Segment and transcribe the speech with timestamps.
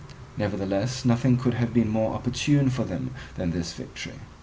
[0.35, 4.15] Nevertheless nothing could have been more opportune for them than this victory.